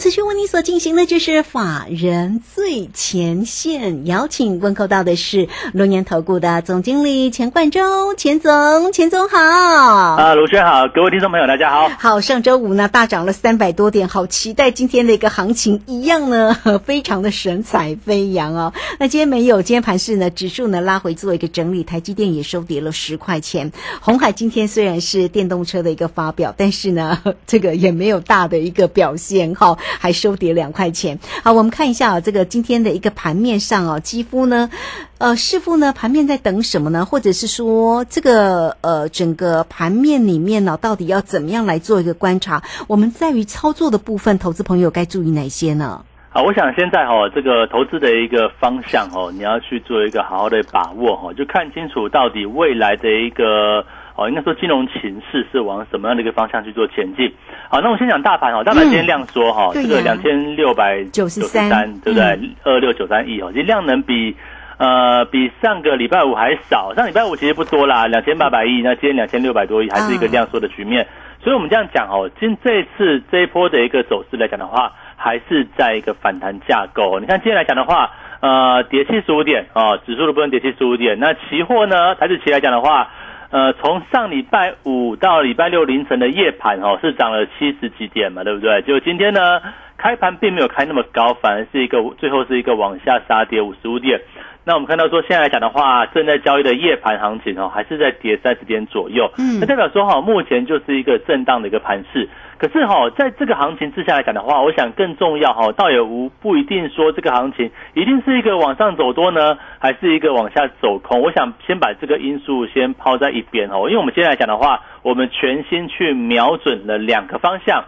[0.00, 9.38] 好，持续为你所进行的就是法人最前线，邀请问候到的是龙年投顾的总经理钱冠洲，钱总，钱总好。
[9.38, 11.90] 啊，卢轩好，各位听众朋友大家好。
[11.98, 16.56] 好，上周五呢大涨了三百多点，好期待今天的一个行情，一样呢
[16.86, 18.72] 非常的神采飞扬哦。
[18.98, 23.70] 那今天没有，今天盘市呢指数呢拉回做一个整理，台积电也收跌了十块钱。
[24.00, 29.54] 红海今天虽然是电动车的一个发表，但是呢 这个也没有大的一个表现。
[29.54, 31.18] 好，还收跌两块钱。
[31.42, 34.70] 好，我们看一下啊，这个今天的一个盘面上哦，几乎呢，
[35.18, 37.04] 呃，师傅呢，盘面在等什么呢？
[37.04, 42.62] 或者是说，这个呃，整个盘面里面呢，到底要怎么样来做一个观察？
[42.86, 46.04] 我们在于操作的部分，投资朋友该注意哪些呢？
[46.30, 53.84] 好，我想现在哈，这个投资的一个方向哦，你要去做一个好好的把握哈，就看清楚到底未来的一个。
[54.16, 57.32] 哦，应该说金融情势是往什么样的一个方向去做前进？
[57.68, 62.38] 好，那我先讲大盘哦，大盘今天量缩哈，这个两千六百九十三，对不对？
[62.64, 64.36] 二六九三亿哦，其实量能比
[64.76, 71.06] 呃比上个礼拜五还少，上礼拜五其实不多啦，两千八百亿，那今天两千六百多亿，还是一个量缩的局面。
[71.42, 77.18] 所以，我们这样讲哦，今这次这一波的一个走势来讲的话，还是在一个反弹架构。
[77.18, 78.10] 你看今天来讲的话，
[78.40, 83.08] 呃，跌七十五点哦，指数的部分跌七十五点，那期货呢，台指期来讲的话。
[83.50, 88.80] 呃，从上礼拜五到礼拜六凌晨的夜盘哦，是涨了七十几点嘛，对不对？
[88.82, 89.60] 就今天呢，
[89.96, 94.20] 开盘并没有开那么高，反而是一个最后是一个往下杀跌五十五点。
[94.62, 99.30] 那我们看到说，现在来讲的话，正在交易的夜盘行情哦，还是在跌三十点左右。
[99.38, 102.28] 嗯，那代表说哈，目前就是一个震荡的一个盘势。
[102.58, 111.22] 可是哈，在这个行情之下来讲的话，我想更重要哈，倒也无不一定说这个行情一定是一个往上走多呢，还是一个往下走空。
[111.22, 117.82] 我想先把这个因素先抛在一边哦，因为我们现在来讲的话，我们全心去瞄准了两个方向。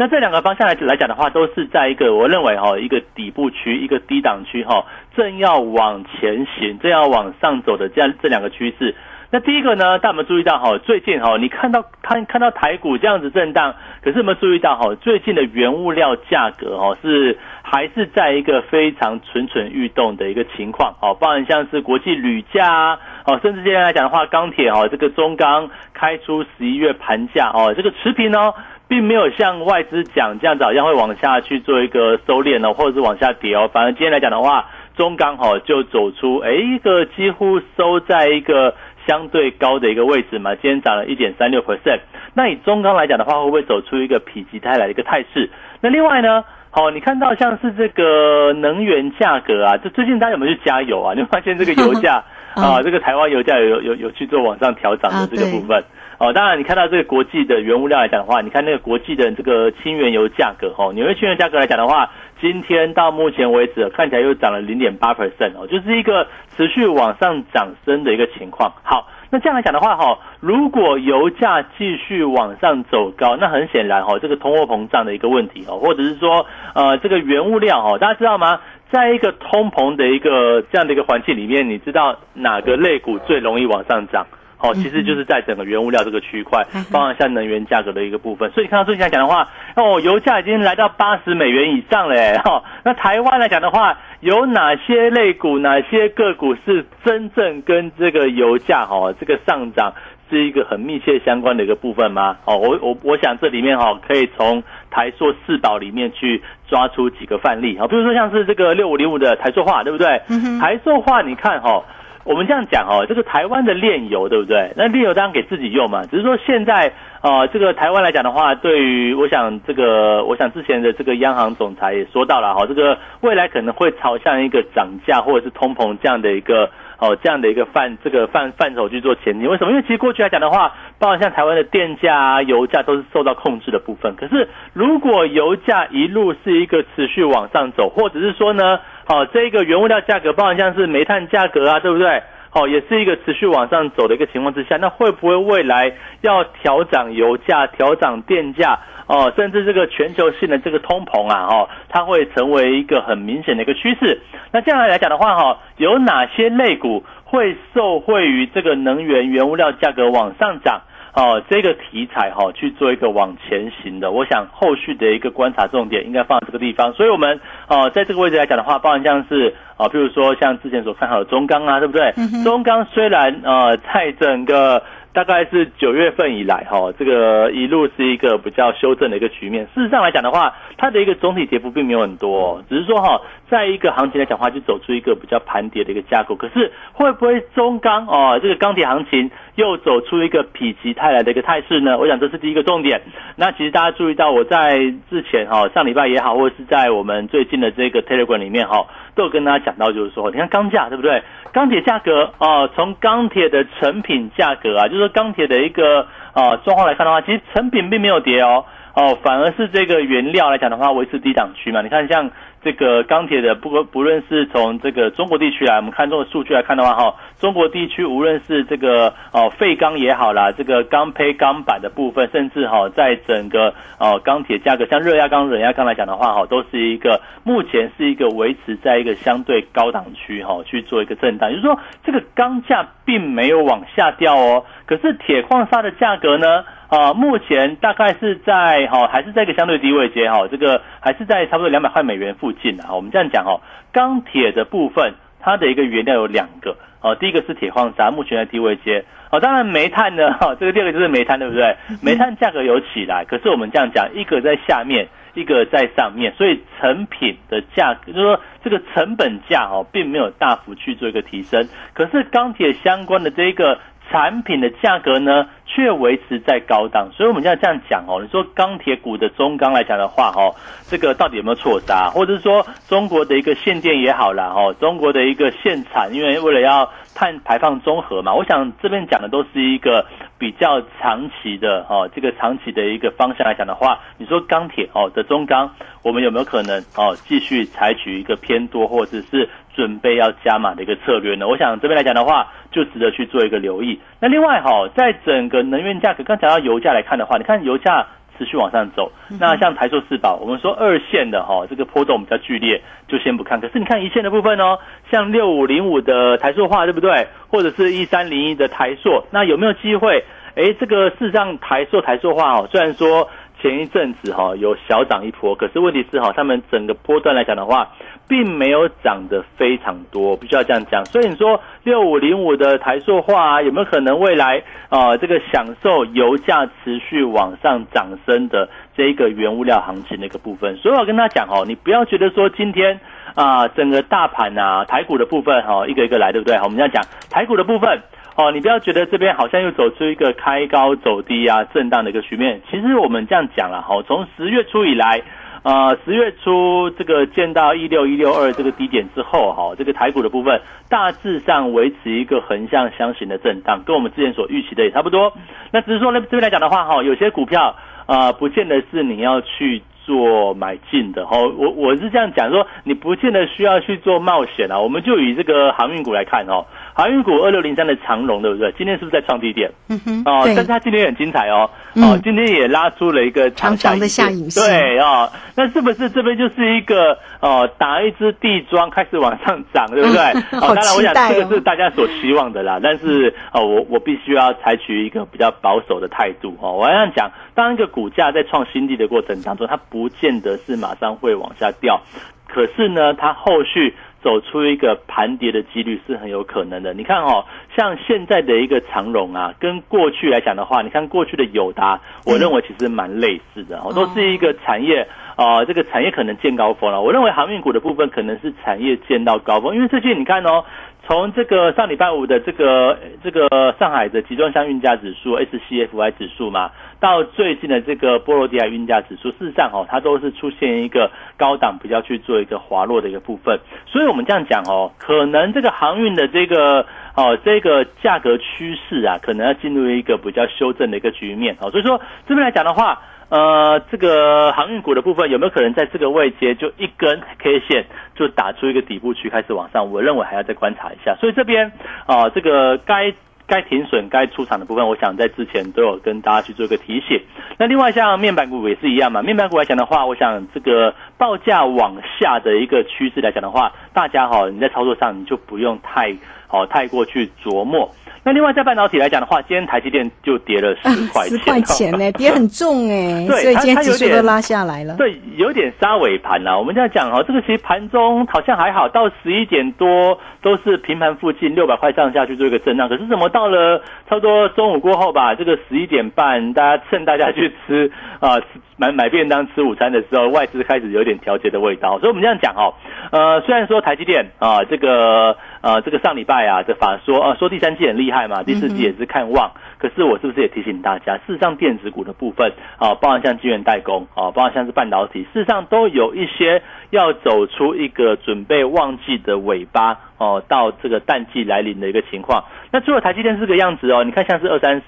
[0.00, 4.86] 那这两个方向来来讲的话，都是在一个我认为哈一个底部区，一个低档区哈，
[5.16, 8.94] 正要往前行，正要往上走的这样这两个趋势。
[9.30, 10.78] 那第一个呢，大家有没有注意到哈？
[10.78, 14.94] 最近哈，你看到看看到台股这样子震荡，可是有没有注意到哈？
[14.94, 28.54] 最近的原物料价格哈是还是在一个非常蠢蠢欲动的一个情况哦，包含像是国际铝价啊，哦，甚至现在来讲的话，钢铁哦，这个中钢开出十一月盘价哦，这个持平哦。
[28.88, 33.68] 并没有像外资讲这样子，好像会往下去做一个收敛哦，或者是往下跌哦。
[33.70, 34.64] 反而今天来讲的话，
[34.96, 38.74] 中钢哈就走出哎一个几乎收在一个
[39.06, 40.54] 相对高的一个位置嘛。
[40.54, 42.00] 今天涨了一点三六 percent。
[42.32, 45.50] 那以中钢来讲的话，会不会走出一个否极泰来的一个态势？
[45.80, 51.12] 那另外呢，好，你看到像是这个能源价格啊，就最近大家有没有去加油啊？
[51.14, 52.24] 你会发现这个油价
[52.56, 55.84] 啊，这个台湾油价有有有去做往上调涨的这个部分。
[56.18, 68.72] 哦，当然，你看到这个国际的原物料来讲的话，你看那个国际的这个氢原油价格，哦，纽约氢原油价格来讲的话，今天到目前为止看起来又涨了零点八 percent 哦，就是一个持续往上涨升的一个情况。
[68.82, 78.58] 好，那这样来讲的话，哈，如果油价继续往上走高，那很显然，哈，这个通货膨胀的一个问题，哦，或者是说，呃，这个原物料，哈，大家知道吗？
[78.90, 84.26] 在一个通膨的一个这样的一个环境里面，你知道哪个类股最容易往上涨？
[84.60, 88.50] 哦，其实就是在整个原物料这个区块，包含像能源价格的一个部分。
[88.50, 92.36] 所以看到最近来讲的话，哦，油价已经来到八十美元以上嘞。
[92.44, 99.92] 哈，那台湾来讲的话，有哪些类股、哪些个股是真正跟这个油价哈这个上涨
[100.28, 102.36] 是一个很密切相关的一个部分吗？
[102.44, 104.60] 哦，我我我想这里面哈可以从
[104.90, 110.20] 台塑四宝里面去抓出几个范例啊，比如说像是这个六五零五的台塑化，对不对？
[110.28, 111.84] 嗯台塑化，你看哈。
[112.28, 114.70] 我们这样讲哦，就是台湾的炼油对不对？
[114.76, 116.92] 那炼油当然给自己用嘛，只是说现在
[117.22, 129.48] 呃，这个台湾来讲的话，对于我想这个，我想之前的这个央行总裁也说到了哈，这个未来可能会朝向一个涨价或者是通膨这样的一个哦这样的一个范这个范范畴去做前进。
[129.48, 129.70] 为什么？
[129.70, 134.14] 因为其实过去来讲的话，包括像台湾的电价啊、油价都是受到控制的部分。
[134.16, 138.80] 可是如果油价一路是一个持续往上走，或者是说呢？
[139.10, 142.22] 哦，这个原物料价格，包括像是煤炭价格啊，对不对？
[142.52, 145.92] 哦，也是一个持续往上走的一个情况之下，那会不会未来
[146.22, 148.78] 要调涨油价、调涨电价？
[149.06, 154.20] 哦，甚至这个全球性的这个通膨啊，哦，它会成为一个很明显的一个趋势。
[154.52, 160.82] 那这样来讲的话，哈，有哪些类股会受惠于这个能源原物料价格往上涨？
[161.18, 166.92] 哦，这个题材哈去做一个往前行的，我想后续的一个观察重点应该放在这个地方。
[166.92, 172.12] 所以，我们哦在这个位置来讲的话，包含像是啊，比如说像之前所看好的中钢啊，对不对？
[172.44, 174.80] 中钢虽然呃在整个
[175.12, 179.66] 大概是九月份以来，哈，这个一路是一个比较修正的一个局面。
[179.74, 186.36] 事实上来讲的话，它的一个总体跌幅并没有很多，只是说哈，在一个行情来讲的话，就走出一个比较盘跌的一个架构。
[186.36, 189.28] 可是会不会中钢哦，这个钢铁行情
[189.58, 191.98] 又走出一个否极泰来的一个态势呢？
[191.98, 193.02] 我想这是第一个重点。
[193.34, 194.78] 那其实大家注意到，我在
[195.10, 201.20] 之前哈，上礼拜也好，或者是在我们最近的这个 Telegram 里面哈，都有跟大家讲到，就是说，你看钢价对不对？
[201.52, 208.64] 钢铁价格啊，从钢铁的成品价格啊，就是说钢铁的一个啊状况来看的话，其实成品并没有跌哦，
[208.94, 211.82] 哦，反而是这个原料来讲的话，维持低档区嘛。
[211.82, 212.30] 你看像。
[212.62, 236.64] 这个钢铁的，不过不论是从这个中国地区来，我们看这个数据来看的话，哈，中国地区无论是这个哦废钢也好啦，这个钢坯钢板的部分，甚至哈，在整个哦钢铁价格，像热轧钢、冷轧钢来讲的话，哈，都是一个目前是一个维持在一个相对高档区哈去做一个震荡，就是说这个钢价并没有往下掉哦，可是铁矿砂的价格呢？
[236.88, 242.94] 啊，目前大概是在哈，还是在一个相对低位阶哈，这个还是在差不多两百块美元附近啊。
[242.94, 243.60] 我们这样讲哈，
[243.92, 249.38] 钢铁的部分，它的一个原料有两个哦，第一个是铁矿砂，目前在低位阶哦。
[249.38, 251.76] 当然煤炭呢， 哈，这个第二个就是煤炭，对不对？
[252.02, 261.68] 煤炭价格有起来，可是我们这样讲，一个在下面，一个在上面，所以成品的价格，就是说这个成本价哦，并没有大幅去做一个提升。
[261.92, 263.78] 可是钢铁相关的这个
[264.10, 265.46] 产品的价格呢？
[265.70, 268.20] 却维持在高档，所以我们要这样讲哦。
[268.22, 272.08] 你说钢铁股的中钢来讲的话，哦，这个到底有没有错杀？
[272.10, 280.06] 或者是说中国的一个限电也好了，哦，中国的一个限产，因为为了要碳排放综合嘛，我想这边讲的都是一个
[280.38, 285.70] 比较长期的，哦，这个长期的一个方向来讲的话，你说钢铁哦的中钢，
[286.02, 291.46] 我们有没有可能哦继续采取一个偏多，或者是准备要加码的一个策略呢？
[291.46, 294.00] 我想这边来讲的话，就值得去做一个留意。
[294.18, 298.04] 那另外哈，在整个能源价格，刚讲到油价来看的话，你看油价
[298.36, 299.12] 持续往上走。
[299.38, 303.60] 那像台塑四宝，我们说二线的哈，这个波动比较剧烈，就先不看。
[303.60, 304.80] 可是你看一线的部分哦，
[305.12, 307.28] 像六五零五的台塑化，对不对？
[307.48, 310.24] 或者是一三零一的台塑，那有没有机会？
[310.56, 313.28] 哎，这个事实上台塑台塑化哦，虽然说。
[313.60, 317.88] 前一阵子哈有小涨一波，可是问题是哈，他们整个波段来讲的话，
[318.28, 321.04] 并没有涨得非常多，必须要这样讲。
[321.06, 330.76] 所以你说六五零五的台塑化有没有可能未来啊这个享受油价持续往上涨升的这一个原物料行情的一个部分？
[330.76, 333.00] 所以我跟他讲哦，你不要觉得说今天
[333.38, 336.56] 啊整个大盘啊台股的部分哈一个一个来，对不对？
[336.56, 338.02] 我们这样讲台股的部分。
[338.34, 342.60] 哦，你不要觉得这边好像又走出一个开高走低啊，震荡的一个局面。
[342.70, 345.20] 其实我们这样讲了，哈，从十月初以来，
[345.64, 355.32] 呃，十月初这个见到一六一六二这个低点之后，哈，这个台股的部分大致上维持一个横向箱型的震荡，跟我们之前所预期的也差不多。
[355.72, 357.74] 那只是说呢，这边来讲的话，哈，有些股票
[358.06, 359.82] 啊，不见得是你要去。
[360.08, 364.80] 做买进的哈，我我是这样讲说，你不见得需要去做冒险啊。
[364.80, 368.72] 我们就以这个航运股来看哦，航运股二六零三的长龙对不对？
[368.72, 369.70] 今天是不是在创低点？
[369.90, 380.22] 嗯哼，哦，但是它今天很精彩哦，哦，今天也拉出了一个长长的下影线，对啊，那是不是这边就是一个哦打一支地桩开始往上涨，对不对？
[380.58, 387.30] 哦，当然我想这个是大家所希望的啦，但是哦，我我必须要采取一个比较保守的态度哦，我要这样讲。
[387.54, 392.02] 当一个股价在创新低的过程当中，它不见得是马上会往下掉，
[392.46, 396.92] 可是呢，它后续走出一个盘跌的几率是很有可能的。
[396.92, 407.00] 你看哦，像现在的一个长荣啊，跟过去来讲的话，你看过去的友达，我认为其实蛮类似的，哦，都是一个产业啊，这个产业可能见高峰了。
[407.00, 410.64] 我认为航运股的部分可能是产业见到高峰，因为最近你看哦。
[411.08, 423.58] 从这个上礼拜五的这个这个上海的集装箱运价指数 SCFI 指数嘛，到最近的这个波罗的海运价指数，事实上哦，它都是出现一个高档比较去做一个滑落的一个部分。
[423.86, 426.84] 所以我们这样讲哦，可能这个航运的这个
[427.14, 431.70] 哦这个价格趋势啊，可能要进入一个比较修正的一个局面哦。
[431.70, 433.00] 所以说这边来讲的话。
[433.28, 441.16] 呃，这个航运股的部分有没有可能在这个位阶就一根 K 线就打出一个底部区开始往上，我认为还要再观察一下。
[441.20, 441.72] 所以这边
[442.06, 443.12] 啊，这个该。
[443.50, 447.18] 该停损、该出场的部分，我想在之前都有跟大家去做一个提醒。
[447.56, 456.14] 那另外像面板股也是一样嘛，面板股来讲的话，我想这个报价往下的一个趋势来讲的话，大家哈你在操作上你就不用太
[456.50, 457.90] 哦太过去琢磨。
[458.24, 464.94] 那另外在半导体来讲的话，今天台积电就跌了十块钱，十块钱呢， 跌很重哎，对，所以今天指数都拉下来了。
[464.96, 466.58] 对，有点杀尾盘了。
[466.58, 472.88] 我们这样讲哦，这个其实盘中好像还好，到十一点多都是平盘附近六百块上下去做一个震荡。
[472.88, 478.40] 可是怎么到了差不多中午过后吧，这个十一点半，大家趁大家去吃啊
[478.76, 481.98] 买买便当吃午餐的时候，外资开始有点调节的味道。
[481.98, 482.74] 所以我们这样讲哦，
[483.10, 485.36] 呃，虽然说台积电啊，这个。
[485.60, 489.50] 呃，这个上礼拜啊，这法说呃说第三季很厉害嘛，第四季也是看旺。
[489.78, 502.44] 可是我是不是也提醒大家，事实上电子股的部分啊，包含像晶圆代工啊，包含像是半导体，事实上都有一些要走出一个准备旺季的尾巴哦，到这个淡季来临的一个情况。
[502.72, 504.82] 那除了台积电是个样子哦，你看像是二三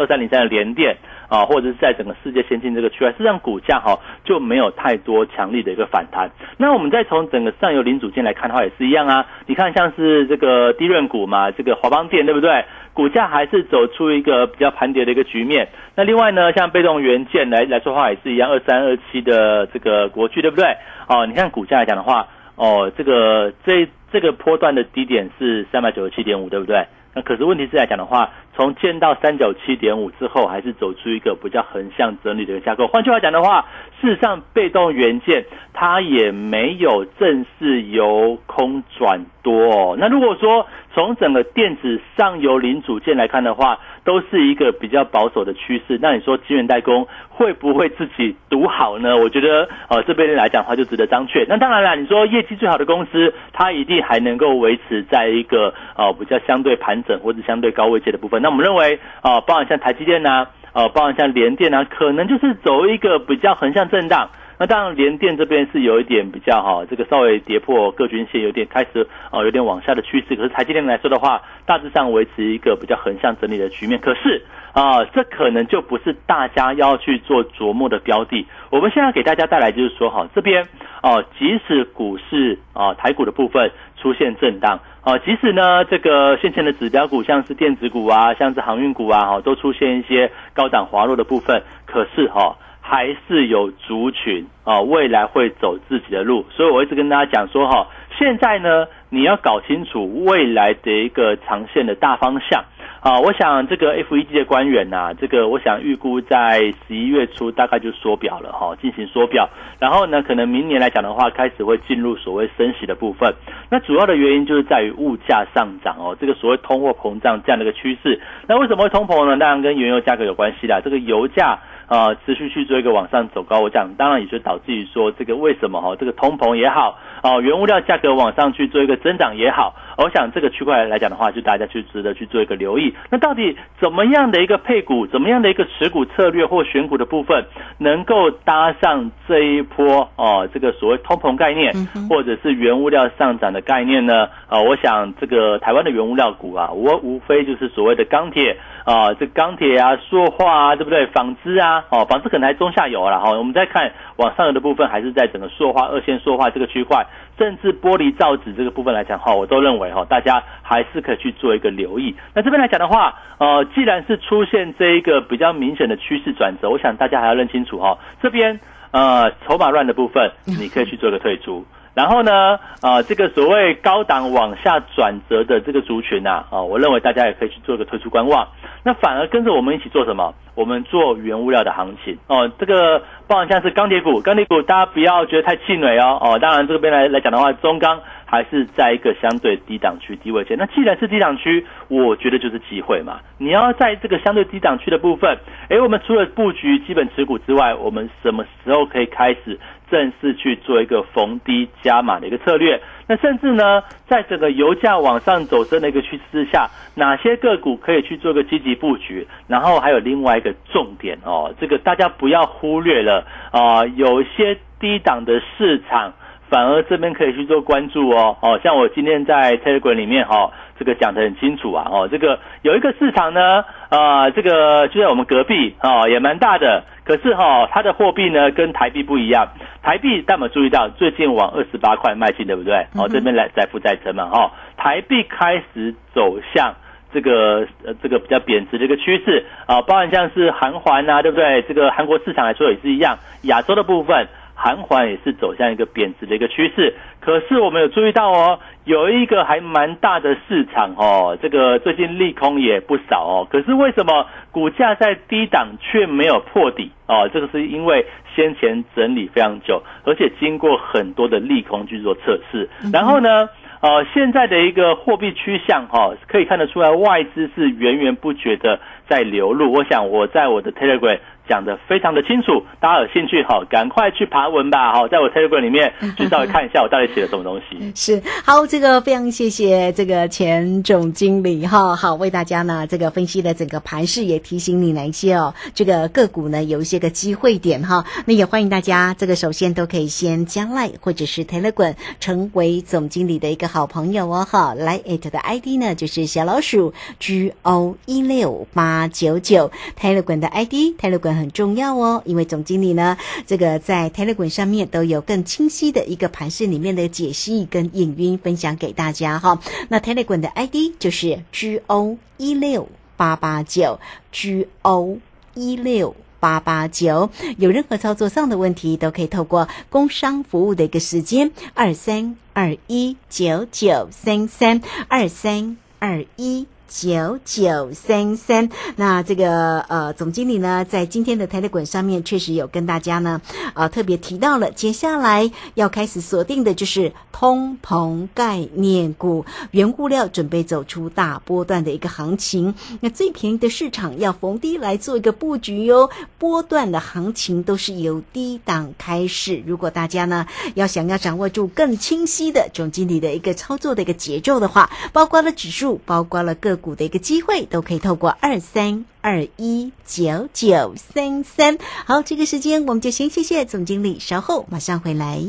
[0.00, 0.96] 二三零三的联电。
[1.30, 6.28] 啊，或者是在整个世界先进这个区块，实际上股价哈就没有太多强力的一个反弹。
[6.56, 9.24] 那我们再从整个上游零组件来看的话，也是一样啊。
[9.46, 12.64] 你看像是这个低润股嘛，这个华邦电对不对？
[12.94, 15.68] 股价还是走出一个比较盘跌的一个局面。
[15.94, 20.66] 那另外呢，像被动元件来来说话也是一样，二三二七的这个国巨对不对？
[21.06, 22.26] 哦，你看股价来讲的话，
[22.56, 26.84] 哦，这个这这个波段的低点是三百九十七点五，对不对？
[27.12, 28.30] 那可是问题是来讲的话，
[28.60, 32.86] 从见到三九七点五之后，还是走出一个比较横向整理的一个架构。
[32.88, 33.64] 换句话讲的话，
[34.02, 39.70] 事实上被动元件它也没有正式由空转多。
[39.70, 45.98] 哦那如果说从整个电子上游零组件来看的话，都是一个比较保守的趋势。
[46.02, 49.16] 那你说晶圆代工会不会自己独好呢？
[49.16, 51.46] 我觉得呃这边来讲的话就值得商榷。
[51.48, 58.42] 那当然了，你说业绩最好的公司，它一定还能够维持在一个呃比较相对盘整或者相对高位阶的部分。
[58.42, 64.28] 那我们认为啊，包含像台积电呐，呃，包含像联电呐，可能就是走一个比较横向震荡。
[64.58, 70.36] 那当然，联电这边是有一点比较哈，这个稍微跌破各均线，有点开始啊，有点往下的趋势。
[70.36, 73.98] 可是台积电来说的话，大致上维持一个比较横向整理的局面。
[74.00, 74.42] 可是
[74.74, 78.46] 啊，这可能就不是大家要去做琢磨的标的。
[78.68, 80.62] 我们现在给大家带来就是说哈，这边
[81.02, 91.62] 哦，即使股市啊，台股的部分出现震荡啊，即使呢这个先前的指标股，像是电子股啊，像是航运股啊，哈，都出现一些高档滑落的部分。
[91.86, 92.56] 可是哈。
[92.80, 97.86] 还是有族群啊，未来会走自己的路，所以我一直跟大家讲说哈，
[98.18, 102.64] 现在呢，你要搞清楚未来的一个长线的大方向
[103.00, 103.20] 啊。
[103.20, 113.34] 我想这个 F E D 的官员呐，这个我想预估在十一月初大概就缩表了哈，进行缩表，然后呢，可能明年来讲的话，开始会进入所谓升息的部分。
[113.70, 118.20] 那主要的原因就是在于物价上涨哦，这个所谓通货膨胀这样的一个趋势。
[118.48, 119.36] 那为什么会通膨呢？
[119.36, 121.58] 当然跟原油价格有关系啦，这个油价。
[121.90, 132.94] 啊，持续去做一个往上走高，我讲当然也就导致于说这个为什么哈，这个通膨也好，哦，原物料价格往上去做一个增长也好，我想这个区块来讲的话，就大家去值得去做一个留意。
[133.10, 137.44] 那到底怎么样的一个配股，怎么样的一个持股策略或选股的部分，
[137.78, 141.72] 能够搭上这一波哦，这个所谓通膨概念，
[142.08, 144.28] 或者是原物料上涨的概念呢？
[144.48, 148.56] 啊，我想这个台湾的原物料股啊，我无非就是所谓的钢铁。
[148.82, 151.06] 啊，这钢铁啊、塑化啊，对不对？
[151.08, 153.30] 纺织啊，哦，纺织可能还中下游了哈。
[153.32, 157.06] 我们再看往上游的部分，还是在整个塑化、二线塑化这个区块，
[157.40, 162.14] 甚至玻璃造纸这个部分来讲话，我都认为哈，大家还是可以去做一个留意。
[162.34, 171.64] 那这边来讲的话，呃，既然是出现这一个比较明显的趋势转折，我想大家还要认清楚哈，这边呃筹码乱的部分，你可以去做一个退出。
[171.94, 178.46] 然后呢，啊，这个所谓高档往下转折的这个族群呐，啊，我认为大家也可以去做一个退出观望。
[178.84, 180.34] 那反而跟着我们一起做什么？
[180.60, 182.46] 我们做原物料的行情哦。
[182.58, 186.18] 这个包含像是钢铁股，钢铁股大家不要觉得太气馁哦。
[186.20, 190.58] 哦，当然这边来来讲的话，中钢还是在一个相对低档区、低位线。
[190.58, 193.20] 那既然是低档区，我觉得就是机会嘛。
[193.38, 195.38] 你要在这个相对低档区的部分，
[195.70, 199.58] 哎，我们除了布局基本持股之外，我们什么时候可以开始？
[199.90, 209.26] 正式去做一个逢低加码的一个策略，那甚至呢，在整个油价往上走升的一个趋势之下，哪些个股可以去做个积极布局？
[209.48, 216.12] 然后还有另外一个重点哦，这个大家不要忽略了啊，有些低档的市场
[216.50, 218.36] 反而这边可以去做关注哦。
[218.42, 220.50] 哦，像我今天在 Telegram 里面哈。
[220.80, 229.46] 这个讲得很清楚啊，哦，这个有一个市场呢，啊，这个就在我们隔壁哦，也蛮大的，可是哈，它的货币呢跟台币不一样，
[229.82, 232.86] 台币大家有注意到最近往二十八块迈进，对不对？
[232.94, 236.74] 哦，这边来再负再成嘛，哈，台币开始走向
[237.12, 241.60] 这个呃这个比较贬值的一个趋势啊，包含像是韩环啊，对不对？
[241.68, 244.26] 这个韩国市场来说也是一样，亚洲的部分。
[244.62, 257.26] 韩环也是走向一个贬值的一个趋势，可是我们有注意到哦，有一个还蛮大的市场哦，这个最近利空也不少哦，可是为什么股价在低档却没有破底哦？
[257.32, 258.04] 这个是因为
[258.36, 263.48] 先前整理非常久，而且经过很多的利空去做测试，然后呢，
[263.80, 269.72] 呃，现在的一个货币趋向哈，可以看得出来外资是源源不绝的在流入。
[269.72, 271.18] 我想我在我的 Telegram。
[271.50, 277.90] 讲的非常的清楚，大家有兴趣哈，赶快去爬文吧哈，在我 Telegram 里面 去稍微看一下我到底写了什么东西。
[277.96, 288.04] 是好，这个非常谢谢这个钱总经理哈，好为大家呢这个分析的整个盘势，也提醒你哪一些哦，这个个股呢有一些个机会点哈。
[288.26, 294.72] 那也欢迎大家这个首先都可以先加 Line 或者是 Telegram 成为总经理的一个好朋友哦哈。
[294.74, 301.39] 来 it 的 ID 呢就是小老鼠 G O 一六八九九 Telegram 的 ID Telegram。
[301.40, 303.16] 很重要哦，因为总经理呢，
[303.46, 309.58] 这个在 Telegram 上面都有更清晰的一个盘势里面的解析跟影音分享给大家哈。
[309.88, 313.98] 那 Telegram 的 ID 就是 G O 一六八八九
[314.30, 315.18] G O
[315.54, 326.66] 一六八八九，有任何操作上的问题，都可以透过工商服务的一个时间二三二一九九三三二三二一。
[326.90, 333.40] 九九三三，那这个呃总经理呢，在今天的台 e 滚上面确实有跟大家呢，
[333.74, 350.44] 呃特别提到了，接下来要开始锁定的就是通膨概念股，原物料准备走出大波段的一个行情，那最便宜的市场要逢低来做一个布局哟，波段的行情都是由低档开始，如果大家呢
[350.74, 356.79] 要想要掌握住更清晰的总经理的一个操作的一个节奏的话，包括了指数，包括了个。
[356.80, 361.78] 股的一个机会，都可以透过二三二一九九三三。
[362.04, 365.40] 好，这个时间我们就先谢谢总经理，稍后马上回来。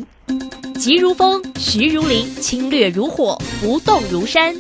[0.78, 4.56] 急如风，徐如林，侵略如火，不动如山。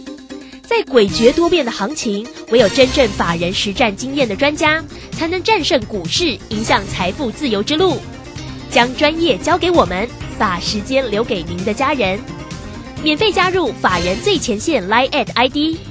[0.63, 4.81] 在诡谲多变的行情，唯有真正法人实战经验的专家，
[5.11, 7.97] 才能战胜股市，迎向财富自由之路。
[8.69, 10.07] 将专业交给我们，
[10.39, 12.17] 把时间留给您的家人。
[13.03, 15.90] 免费加入法人最前线 Line at ID。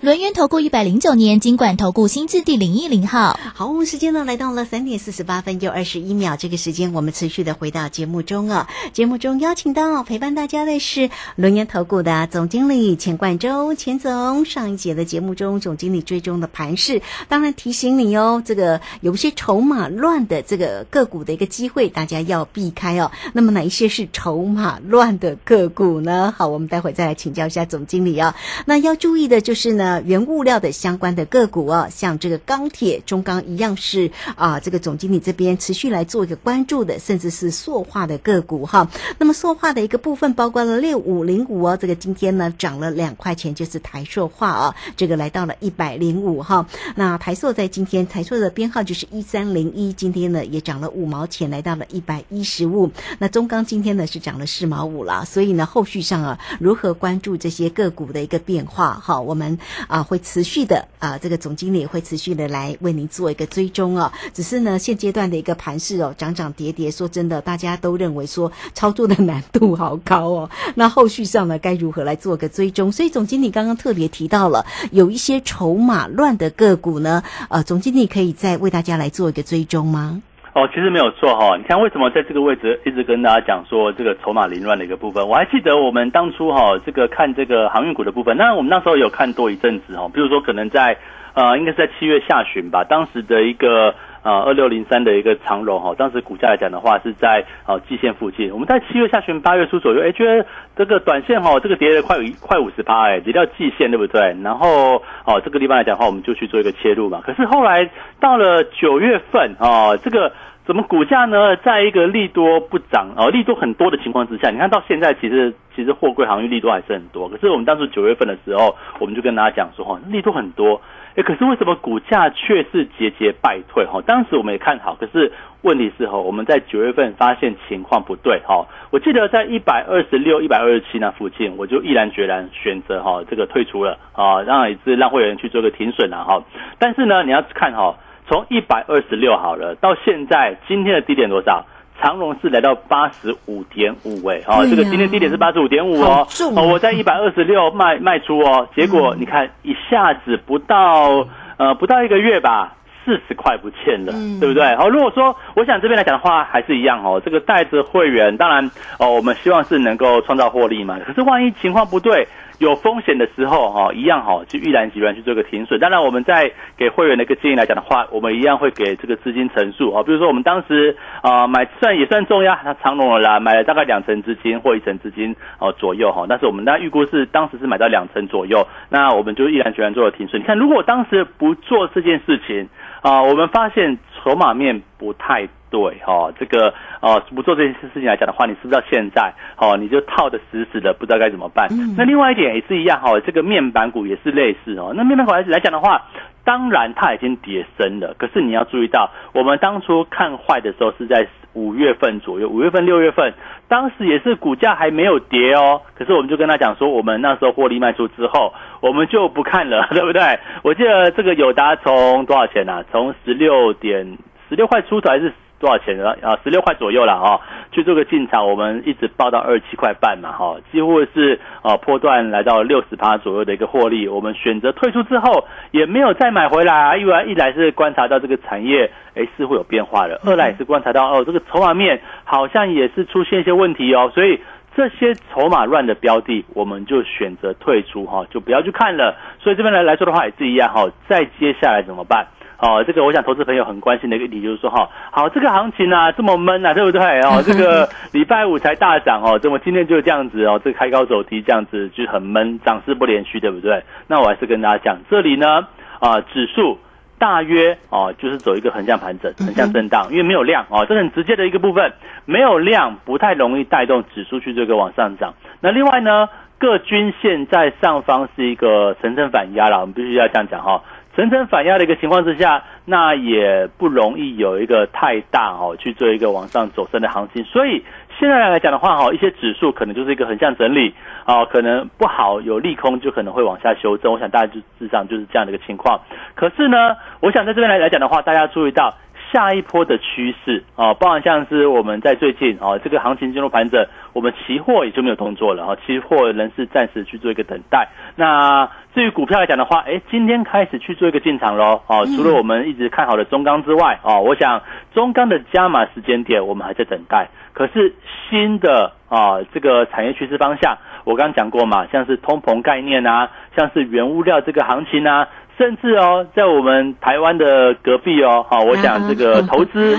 [0.00, 8.66] 轮源投顾一百零九年金管投顾新字第零一零号，好，时间呢来到了三点四十八分又二十一秒，这个时间我们持续的回到节目中啊。
[8.94, 14.46] 节目中邀请到陪伴大家的是轮源投顾的总经理钱冠洲，钱总。
[14.46, 23.12] 上一节的节目中，总经理追踪的盘势，当然提醒你哦，这个有些筹码乱的这个个股的一个机会，大家要避开哦。
[23.34, 26.34] 那么哪一些是筹码乱的个股呢？
[26.34, 28.34] 好，我们待会再来请教一下总经理啊。
[28.64, 29.89] 那要注意的就是呢。
[29.98, 38.88] 原物料的相关的个股哦，像这个钢铁、中钢一样是啊，这个总经理这边持续来做一个关注的，甚至是塑化的个股哈。
[39.18, 46.66] 那么塑化的一个部分包括了六五零五哦，这个今天呢涨了两块钱，就是台塑化啊，这个来到了一百零五哈。
[46.94, 52.90] 那台塑在今天台塑的编号就是一三零一，今天呢也涨了五毛钱，来到了一百一十五。
[53.18, 59.58] 那中钢今天呢是涨了四毛五了，所以呢后续上啊如何关注这些个股的一个变化哈，我们。
[59.88, 64.12] 啊，会持续的啊，这个总经理会持续的来为您做一个追踪哦。
[64.32, 70.50] 只是呢，现阶段的一个盘势哦，涨涨跌跌，说真的，大家都认为说操作的难度好高哦。
[70.74, 72.90] 那后续上呢，该如何来做个追踪？
[72.92, 80.22] 所以总经理刚刚特别提到了有一些筹码乱的个股呢，呃，总经理可以再为大家来做一个追踪吗？
[80.52, 85.26] 哦，其实没有错哈、你看为什么在这个位置一直跟大家讲说这个筹码凌乱的一个部分？
[85.26, 90.96] 我还记得我们当初哈、这个看这个航运股的部分，那我们那时候有看多一阵子哈、比如说可能在
[91.34, 93.94] 呃，应该是在七月下旬吧，当时的一个。
[94.22, 98.52] 呃，二六零三的一个长荣哈，当时股价来讲的话是在呃季线附近。
[98.52, 104.36] 我们在七月下旬、八月初左右，哎，觉得这个短线哈，这个跌了快快五十趴，哎，跌到季线对不对？
[104.42, 107.20] 然后哦，这个地方来讲的话，我们就去做一个切入嘛。
[107.24, 110.32] 可是后来到了九月份哦，这个
[110.70, 117.28] 怎么股价呢，在一个利多不涨哦，利多很多的情况之下，你看到现在其实其实货柜航运利多还是很多。
[117.28, 120.80] 可是我们当时九月份的时候，我们就跟大家讲说哈，利多很多。
[121.16, 123.84] 哎，可是为什么股价却是节节败退？
[123.84, 128.64] 哈，当时我们也看好，可是问题是哈，我们在九月份发现情况不对哈。
[128.92, 136.40] 我记得在一百二十六、一百二十七那附近，我就毅然决然选择哈这个退出了啊，让也是让会员去做个停损了哈。
[136.78, 137.96] 但是呢，你要看哈，
[138.30, 141.66] 从一百二十六好了，到现在今天的低点多少？
[142.00, 152.72] 长荣是来到八十五点五，哎，哦，这个今天低点是八十五点五哦，哦，我在一百二十六卖卖出哦，结果你看一下子不到呃不到一个月吧，
[153.04, 154.76] 四十块不欠了，对不对？
[154.76, 162.28] 好，如果说我想这边来讲的话，还是一样哦，这个带着会员，当然哦，我们希望是能够创造获利嘛，可是万一情况不对。
[162.60, 165.80] 有风险的时候，哈，一样哈，去毅然决然去做个停损。
[165.80, 170.02] 当然，我们在给会员的一个建议来讲的话，我们一样会给这个资金乘数啊。
[170.02, 176.26] 比如说，我们当时啊买算也算重要，它长隆了啦，买了大概两成资金或一成资金哦左右哈。
[176.28, 180.42] 但是我们那预估是当时是买到两成左右，那我们就毅然决然做了停损。
[180.42, 182.68] 你看，如果当时不做这件事情
[183.00, 185.48] 啊，我们发现筹码面不太。
[185.70, 191.68] 对哈，这个哦不做这件事情来讲的话，你是不是到现在哦你就套的死死的，不知道该怎么办？
[191.96, 194.92] 那另外一点也是一样哈，这个面板股也是类似哦。
[194.96, 196.02] 那面板股来来讲的话，
[196.44, 203.32] 当然它已经跌深了，可是你要注意到，我们当初看坏的时候是在五月份左右，五月份六月份，
[203.68, 210.20] 当时也是股价还没有跌哦，可是我们就跟他讲说，我们那时候获利卖出之后，我们就不看了，对不对？
[210.64, 212.84] 我记得这个友达从多少钱啊？
[212.90, 215.32] 从十六点十六块出头还是？
[215.60, 216.16] 多少钱呢？
[216.22, 217.38] 啊，十六块左右了哈，
[217.70, 224.08] 去做个进场，我们一直报到二十七块半嘛哈，几乎是啊波段来到六十趴左右的一个获利。
[224.08, 234.40] 我们选择退出之后，也没有再买回来啊，因为一来是观察到这个产业哎似乎有变化了，二来也是观察到哦这个筹码面好像也是出现一些问题哦，所以
[234.74, 239.14] 这些筹码乱的标的，我们就选择退出哈，就不要去看了。
[239.38, 242.26] 所以这边来来说的话也是一样哈，再接下来怎么办？
[242.60, 247.00] 哦，这个我想投资朋友很关心的一个议题就是说哈，好这个行情啊这么闷啊，对不对？
[247.22, 250.60] 哦， 这个礼拜五才大涨哦，怎么今天就这样子哦？
[250.62, 253.82] 这开高走低这样子就很闷，涨势不连续，对不对？
[254.06, 255.66] 那我还是跟大家讲，这里呢
[256.00, 256.78] 啊指数
[257.18, 261.90] 大约哦就是走一个横向盘整、横向震荡，因为没有量哦，这很直接的一个部分，
[262.26, 265.32] 没有量不太容易带动指数去这个往上涨。
[265.60, 270.82] 那另外呢，各均线在上方是一个层层反压了，我们必须要这样讲哈。
[271.14, 277.44] 层层反压的一个情况之下，那也不容易有一个太大哦去做一个往上走升的行情。
[277.44, 277.84] 所以
[278.18, 280.94] 现在来讲的话，哈，一些指数可能就是一个横向整理，
[281.24, 284.12] 啊，可能不好有利空，就可能会往下修正。
[284.12, 286.00] 我想大家就事实上就是这样的一个情况。
[286.34, 288.94] 可是呢，我想在这边来来讲的话，大家注意到
[289.32, 297.88] 下一波的趋势啊，包含像是我们在最近啊这个行情进入盘整，我们期货也就没有动作了啊，期货仍是暂时去做一个等待。
[298.16, 301.80] 那至于股票来讲的话，哎，今天开始去做一个进场喽。
[301.86, 304.60] 啊，除了我们一直看好的中钢之外，啊，我想
[304.92, 307.28] 中钢的加码时间点我们还在等待。
[307.52, 307.94] 可是
[308.28, 310.76] 新的啊，这个产业趋势方向，
[311.10, 315.26] 我刚刚讲过嘛，像是通膨概念啊，像是原物料这个行情啊，
[315.58, 319.96] 甚至哦，在我们台湾的隔壁哦，好，我想这个投资。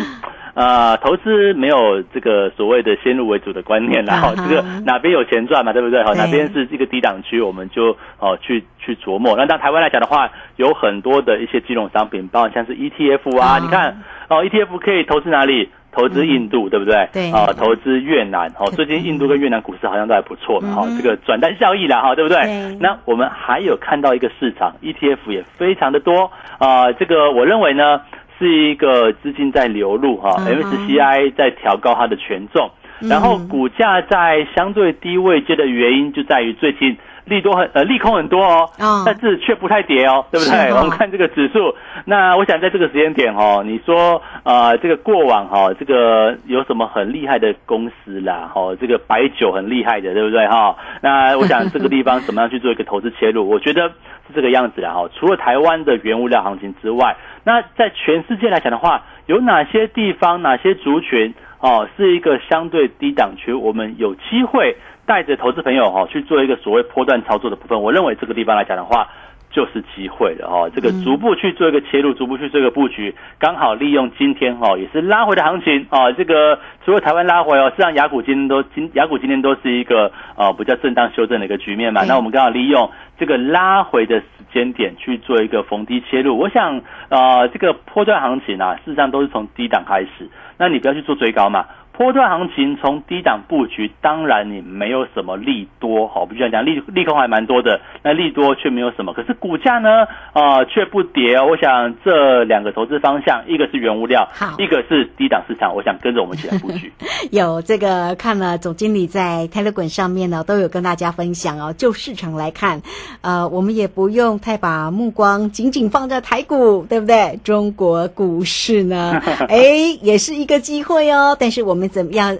[0.53, 6.03] 呃， 投资没有这个所谓的先入为主的观念啦，哈，这个哪边有钱赚嘛，对不对？
[6.03, 9.33] 哈，哪边是一个低档区，我们就哦去去琢磨。
[9.37, 15.69] 那到台湾来讲的话，有很多的一些金融商品，包括像是 ETF 啊，你看哦，ETF 可以投资哪里？
[15.91, 17.07] 投资印度，对不对？
[17.11, 22.39] 对啊，投资越南，哦，最近印度跟越南股市好像都还不错嘛，哈，这个转单效益啦，哈，对不对？
[22.79, 28.01] 那我们还有看到一个市场，ETF 也非常的多啊，这个我认为呢。
[28.39, 36.97] 是一个资金在流入哈，MSCI 在调高它的权重，然后股价在相对低位阶的原因就在于最近
[37.31, 38.69] 利多很呃利空很多哦，
[39.05, 40.73] 但是却不太跌哦，对不对？
[40.73, 41.73] 我们看这个指数，
[42.05, 50.75] 那我想在这个时间点哦，你说呃这个过往哈这个有什么很厉害的公司啦，哈这个白酒很厉害的，对不对哈？
[51.01, 53.49] 那我想这个地方怎么样去做一个投资切入？
[53.49, 53.89] 我觉得。
[54.31, 55.09] 这个样子的哈。
[55.13, 67.81] 除了台湾的原物料行情之外，那在全世界来讲的话，有哪些地方、哪些族群哦，是一个相对低档区，我们有机会带着投资朋友哈去做一个所谓波段操作的部分。
[67.81, 69.09] 我认为这个地方来讲的话。
[69.51, 76.11] 就是机会了哦，这个逐步去做一个切入，逐步去做一个布局，刚好利用今天哈也是拉回的行情啊。
[76.13, 82.03] 这个除了台湾拉回哦，实际上雅股今天都今雅股今天都是一个呃比较震荡修正的一个局面嘛。
[82.05, 86.37] 那我们刚好利用这个拉回的时间点去做一个逢低切入。
[86.37, 91.65] 我想呃这个波段行情啊，事实上都是从低档开始，那你不要去做追高嘛。
[91.97, 99.13] 波段行情从低档布局，当然你没有什么利多，好，不就讲利利空还蛮多的，那利多却没有什么。
[99.13, 101.39] 可是股价呢，啊，却不跌。
[101.39, 105.75] 我想这两个投资方向，一个是原物料，好，一个是低档市场。
[105.75, 106.91] 我想跟着我们一起来布局。
[107.29, 111.71] 有这个看了总经理在 Telegram 上面呢，都有跟大家分享哦。
[111.77, 112.81] 就市场来看，
[113.21, 117.37] 呃，我们也不用太把目光紧紧放在台股，对不对？
[117.43, 119.59] 中国股市呢， 哎，
[120.01, 121.37] 也是一个机会哦。
[121.39, 121.80] 但是我们。
[121.81, 122.37] 我们怎么样？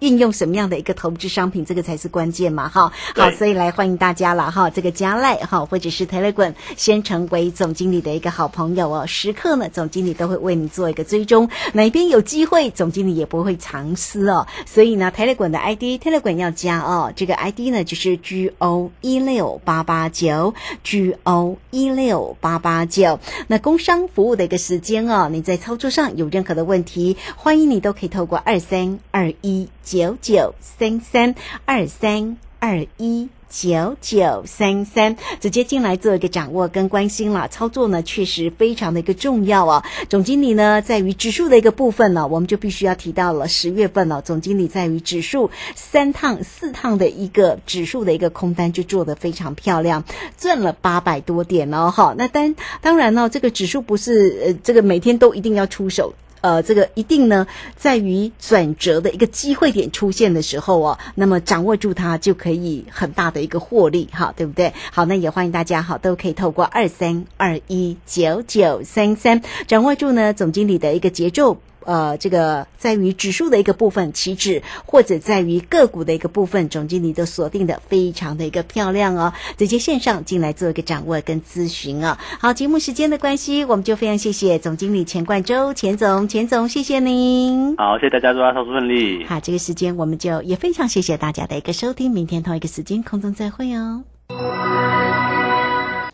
[0.00, 2.92] 运用什么样的一个投资商品，这个才是关键嘛，哈。
[3.14, 4.70] 好，所以来欢迎大家了，哈。
[4.70, 9.06] 这个加赖哈，或者是 Telegram，先成为总经理的一个好朋友哦。
[9.06, 14.46] 时刻呢，总经理都会为你做一个追踪，哪边有机会，总经理也不会藏私哦。
[14.66, 17.12] 所以呢，Telegram 的 ID，Telegram 要加哦。
[17.16, 23.18] 这个 ID 呢，就是 G O 一六八八九，G O 一六八八九。
[23.48, 29.68] 那工商服务的一个时间哦，你在操作上有任何的问题，欢迎你都可以透过二三二一。
[29.88, 37.48] 九九三三二三二一九九三三，直接进来做一个掌握跟关心了。
[37.48, 39.82] 操作呢，确实非常的一个重要哦。
[40.10, 44.20] 总经理呢，在于指数的一个部分呢，我们就必须要提到了十月份了。
[44.20, 50.04] 总经理在于指数三趟四趟的一个指数的一个空单就做得非常漂亮，
[50.36, 51.90] 赚了八百多点哦。
[51.90, 56.12] 哈，那当当然呢，这个指数不是呃，这个每天都一定要出手。
[56.40, 57.46] 呃，这个一定呢，
[57.76, 64.72] 在于转折的一个机会点出现的时候哦，那么掌握住它就可以很大的一个获利，哈，对不对？
[64.92, 71.56] 好，那也欢迎大家哈，都可以透过二三二一九九三三掌握住呢总经理的一个节奏。
[71.88, 79.32] 呃，这个在于指数的一个部分起止，或者在于个股的一个部分，总经理都锁定的非常的一个漂亮哦。
[79.56, 82.18] 直接线上进来做一个掌握跟咨询哦。
[82.40, 87.74] 好，节目时间的关系，我们就非常谢谢总经理钱冠周钱总，钱总，谢谢您。
[87.78, 89.24] 好，谢谢大家，祝大家投资顺利。
[89.24, 94.04] 好，这个时间我们就也非常谢谢大家的一个收听，明天同一个时间空中再会哦。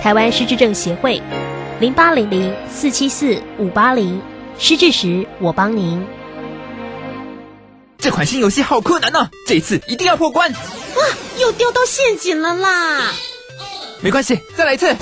[0.00, 1.20] 台湾失智症协会，
[1.80, 4.20] 零八零零四七四五八零，
[4.58, 6.04] 失智时我帮您。
[7.98, 10.52] 这款新游戏好困难呢，这一次一定要破关。
[10.52, 11.04] 哇，
[11.40, 13.12] 又掉到陷阱了啦！
[14.00, 14.94] 没关系，再来一次。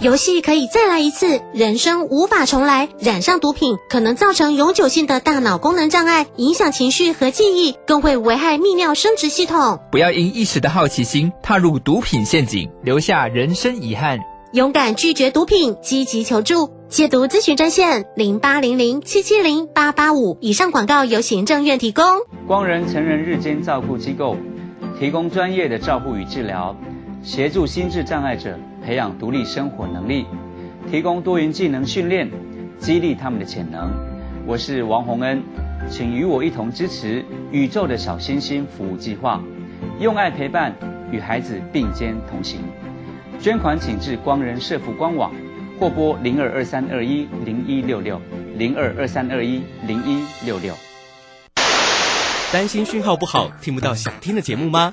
[0.00, 2.88] 游戏可以再来一次，人生无法重来。
[2.98, 9.78] 染上毒品可能造成永久性的大脑功能障碍，影响情绪和记忆，更会危害泌尿生殖系统。
[9.92, 14.18] 不要因一时的好奇心踏入毒品陷阱，留下人生遗憾。
[14.52, 16.70] 勇敢拒绝毒品，积极求助。
[16.88, 20.36] 戒毒咨询专线零八零零七七零八八五。
[20.40, 22.04] 以上广告由行政院提供。
[22.48, 24.36] 光仁成人日间照顾机构，
[24.98, 26.74] 提供专业的照顾与治疗，
[27.22, 28.58] 协助心智障碍者。
[28.84, 30.26] 培养独立生活能力，
[30.90, 32.30] 提供多元技能训练，
[32.78, 33.92] 激励他们的潜能。
[34.46, 35.42] 我是王洪恩，
[35.88, 39.42] 请与我一同支持宇宙的小星星服务计划，
[40.00, 40.74] 用爱陪伴，
[41.12, 42.60] 与孩子并肩同行。
[43.38, 45.32] 捐款请至光仁社福官网，
[45.78, 48.20] 或拨零二二三二一零一六六
[48.56, 50.74] 零二二三二一零一六六。
[52.52, 54.92] 担心讯号不好，听不到想听的节目吗？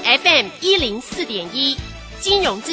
[0.11, 1.77] FM 一零四点一，
[2.19, 2.69] 金融资。